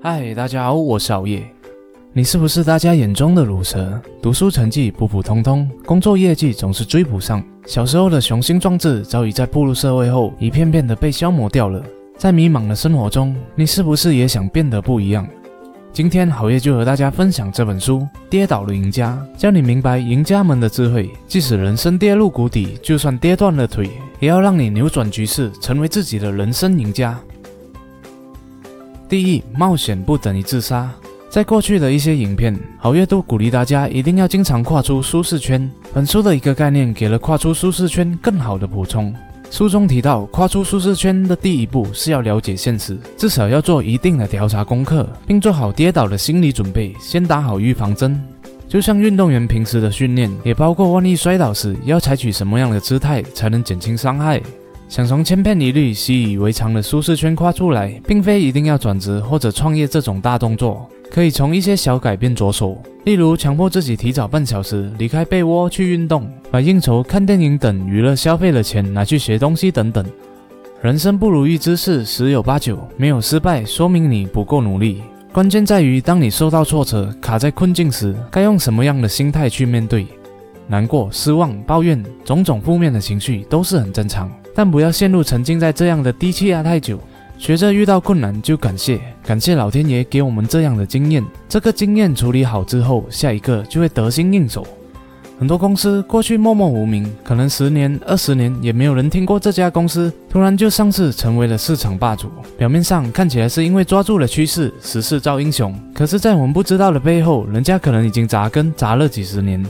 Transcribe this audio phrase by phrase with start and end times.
[0.00, 1.42] 嗨，大家好，我是熬夜。
[2.12, 4.00] 你是不是大家眼中的乳蛇？
[4.22, 7.42] 读书成绩普普通通，工作业绩总是追不上。
[7.66, 11.82] 小时候的雄心壮志，早已在步入社会后一片片的被消磨掉了。
[12.16, 15.26] 在迷茫的生活中，你是不是也想变得不一样？
[15.92, 17.98] 今天好夜就和大家分享这本书
[18.30, 21.10] 《跌倒的赢家》，教你明白赢家们的智慧。
[21.26, 23.90] 即使人生跌入谷底，就算跌断了腿，
[24.20, 27.18] 也要让你扭转局势，成为自己的人生赢家。
[29.08, 30.90] 第一，冒险不等于自杀。
[31.30, 35.70] 在过去的一些影片，好月都鼓励大家一定要经常跨出舒适圈。
[35.94, 39.14] 本书的一个概念，给了跨出舒适圈更好的补充。
[39.50, 48.22] 书中提到，跨出舒适圈的第一步是要了解现实，至少要做一定的调查功课，并做好跌倒的心理准备，先打好预防针。
[48.68, 54.38] 就像运动员平时的训练，也包括万一摔倒时要采取什么样的姿态才能减轻伤害。
[54.88, 70.02] 想从千篇一律、习以为常的舒适圈跨出来，并非一定要转职或者创业这种大动作，可以从一些小改变着手，例如强迫自己提早半小时离开被窝去运动，把应酬、看电影等娱乐消费的钱拿去学东西等等。
[70.80, 75.02] 人生不如意之事十有八九，没有失败说明你不够努力。
[75.34, 80.06] 关键在于，当你受到挫折、卡在困境时，该用什么样的心态去面对？
[80.66, 84.30] 难过、失望、抱怨，种种负面的情绪都是很正常。
[84.58, 86.98] 但不要陷入沉浸在这样的低气压太久，
[87.38, 91.24] 学着遇到困难就感谢，感谢老天爷给我们这样的经验。
[91.48, 94.66] 这个经验处理好之后，下一个就会得心应手。
[95.38, 102.28] 很多公司过去默默无名，可能十年、二十年也没有人听过这家公司，突然就上市成为了市场霸主。
[102.56, 109.64] 表面上看起来是因为抓住了趋势，时势造英雄，可是，在我们不知道的背后，人家可能已经扎根扎了几十年。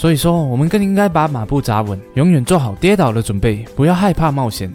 [0.00, 4.72] 所以说，我们更应该把马步扎稳，永远做好跌倒的准备，不要害怕冒险。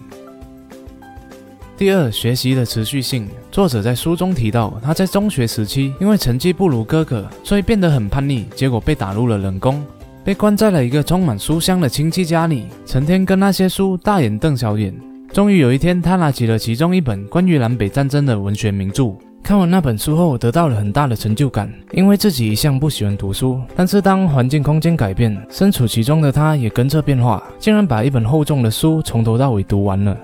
[1.75, 3.27] 第二，学习的持续性。
[3.51, 9.83] 作者在书中提到，他在中学时期因为成绩不如哥哥，所以变得很叛逆，结果被打入了冷宫，
[10.23, 14.93] 被关在了一个充满书香的亲戚家里，成天跟那些书大眼瞪小眼。
[15.33, 19.15] 终于有一天，他拿起了其中一本关于南北战争的文学名著。
[19.45, 23.61] 看完那本书后，得到了很大的成就感，因为自己一向不喜欢读书。
[23.75, 30.17] 但是当环境空间改变，身处其中的他也跟着变化，竟然把一本厚重的书从头到尾读完了。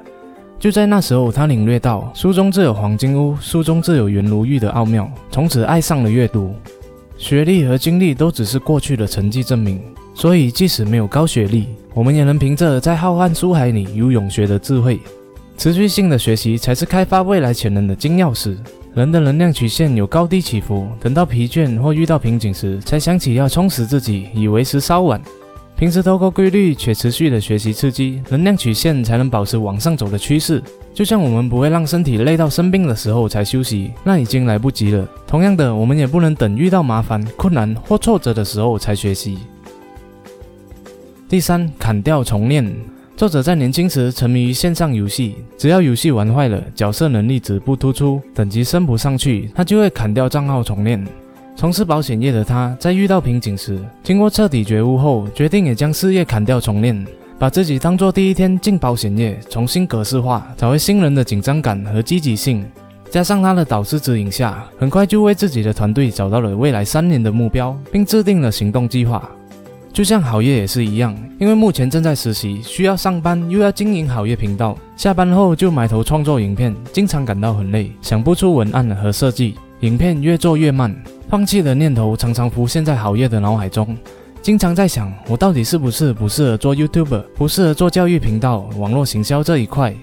[0.57, 6.55] 就在那时候，他领略到书中自有黄金屋，书中自有颜如玉的奥妙，从此爱上了阅读。
[7.15, 9.79] 学历和经历都只是过去的成绩证明，
[10.15, 14.99] 所以即使没有高学历，我们也能凭着在浩瀚书海里游泳学的智慧。
[15.59, 18.57] 持续性的学习才是开发未来潜能的金钥匙。
[18.93, 25.21] 人的能量曲线有高低起伏，等到疲倦或遇到瓶颈时，才想起要充实自己，以为时稍晚。
[25.77, 30.61] 平时透过规律且持续的学习刺激，能量曲线才能保持往上走的趋势。
[30.93, 35.07] 就像我们不会让身体累到生病的时候才休息，那已经来不及了。
[35.25, 39.39] 同样的，我们也不能等遇到麻烦、困难或挫折的时候才学习。
[41.29, 42.75] 第三，砍掉重练。
[43.21, 51.07] 作者在年轻时沉迷于线上游戏，只要游戏玩坏了，角色能力值不突出，等级升不上去，他就会砍掉账号重练。
[51.55, 57.05] 从事保险业的他，在遇到瓶颈时，经过彻底觉悟后，决定也将事业砍掉重练，
[57.37, 62.65] 把自己当做第一天进保险业，重新格式化，找回新人的紧张感和积极性。
[63.11, 69.29] 加上他的导师指引下，很快就为自己的团队找到了未来三年的目标，并制定了行动计划。
[69.93, 80.95] 就像好业也是一样，因为目前正在实习，需要上班，又要经营好业频道，下班后就埋头创作影片，经常感到很累，想不出文案和设计，影片越做越慢，
[81.29, 83.97] 放弃的念头常常浮现在好业的脑海中，
[84.41, 89.93] 经常在想，我到底是不是不适合做 YouTuber，不适合做教育频道、网络行销这一块？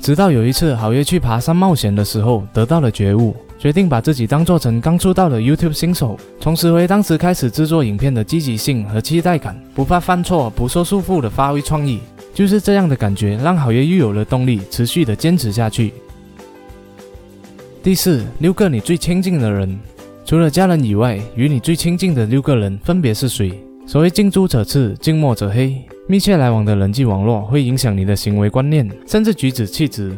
[0.00, 3.36] 直到有一次好业去爬山冒险的时候，得到了觉悟。
[3.58, 12.00] 决定把自己当做成刚出道的 YouTube 新手，重拾回当时开始制作影片的积极性和期待感，不怕犯错，不受束缚的发挥创意，
[12.34, 15.94] 就是这样的感觉，让好爷又有了动力，持续的坚持下去。
[17.82, 19.78] 第四，六个你最亲近的人，
[20.24, 23.52] 除了家人以外，与你最亲近的六个人分别是谁？
[23.86, 25.76] 所谓近朱者赤，近墨者黑，
[26.06, 30.16] 密切来往的人际网络会影响你的行为观念，甚至举止气质。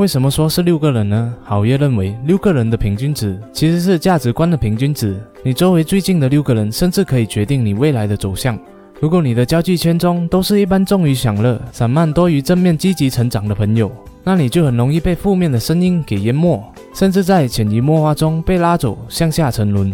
[0.00, 1.34] 为什么说是六个人呢？
[1.44, 5.14] 郝业认为，六个人的平均值其实是价值观的平均值。
[5.42, 8.58] 你周围最近的六个人，甚至可以决定你未来的走向。
[8.98, 13.92] 如果你的交际圈中都是一般重于享乐、散漫多于正面积极成长的朋友，
[14.24, 16.64] 那你就很容易被负面的声音给淹没，
[16.94, 19.92] 甚至在潜移默化中被拉走，向下沉沦。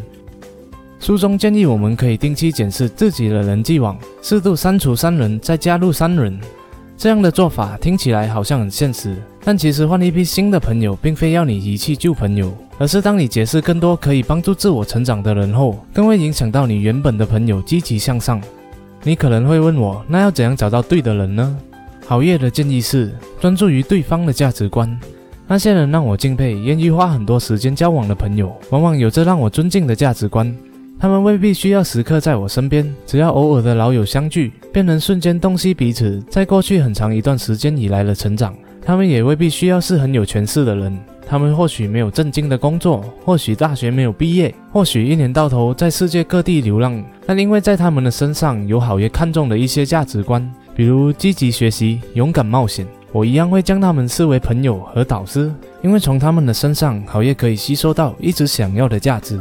[1.00, 6.38] 书中建议我们可以定期检视自己的人际网，适度删除三人，再加入三人。
[6.98, 18.40] 这样的做法听起来好像很现实，但其实换一批新的朋友，并非要你遗弃旧朋友，而是当你结识更多可以帮助自我成长的人后，更会影响到你原本的朋友积极向上。
[19.02, 21.56] 你可能会问我，那要怎样找到对的人呢？
[22.06, 24.98] 好业的建议是专注于对方的价值观。
[25.46, 30.56] 那些人让我敬佩，愿意花很多时间交往的朋友，往往有着让我尊敬的价值观。
[30.98, 38.54] 他们未必需要时刻在我身边，只要偶尔的老友相聚，便能瞬间洞悉彼此在过去很长一段时间以来的成长。
[38.82, 40.96] 他们也未必需要是很有权势的人，
[41.26, 55.52] 他们或许没有正经的工作，或许大学没有毕业，或许一年到头在世界各地流浪，但因为在他们的身上有好爷看重的一些价值观，比如积极学习、勇敢冒险，我一样会将他们视为朋友和导师，
[55.82, 59.38] 因为从他们的身上，好爷可以吸收到一直想要的价值。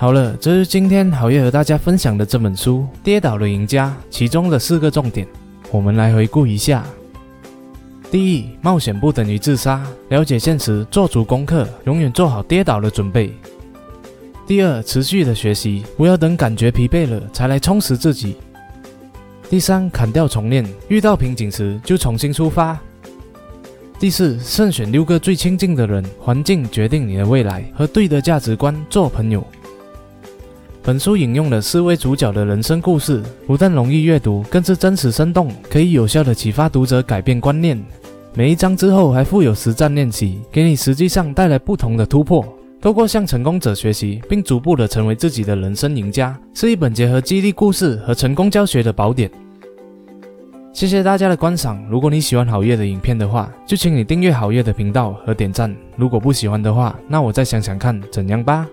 [0.00, 5.26] 好了，这是今天好业和大家分享的这本书《跌倒的赢家》其中的四个重点，
[5.72, 6.84] 我们来回顾一下。
[8.08, 13.34] 第一，冒险不等于自杀，了解现实，做足功课，永远做好跌倒的准备。
[14.46, 18.36] 第二，持续的学习，不要等感觉疲惫了才来充实自己。
[19.50, 22.78] 第三，砍掉重练，遇到瓶颈时就重新出发。
[23.98, 29.44] 第四，慎选六个最亲近的人，环境决定你的未来，和对的价值观做朋友。
[30.88, 37.78] 本书引用了四位主角的人生故事，不但容易阅读，更是真实生动，可以有效的启发读者改变观念。
[38.32, 42.42] 每一章之后还附有实战练习，给你实际上带来不同的突破。
[42.80, 49.30] 透过向成功者学习，并逐步的成为自己的人生赢家，是一本结合激励故事和成功教学的宝典。
[50.72, 51.86] 谢谢大家的观赏。
[51.90, 55.70] 如果你喜欢好业的影片的话，就请你订阅好业的频道和点赞。
[55.96, 58.66] 如果不喜欢的话，那我再想想看怎样吧。